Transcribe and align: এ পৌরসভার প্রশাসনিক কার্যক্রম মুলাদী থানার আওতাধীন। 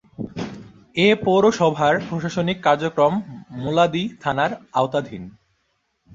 এ 0.95 1.07
পৌরসভার 1.23 1.93
প্রশাসনিক 2.07 2.57
কার্যক্রম 2.63 3.13
মুলাদী 3.57 4.03
থানার 4.21 4.51
আওতাধীন। 4.73 5.23